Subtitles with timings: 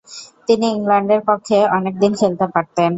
[0.47, 2.89] তিনি ইংল্যান্ডের পক্ষে অনেকদিন খেলতে পারতেন।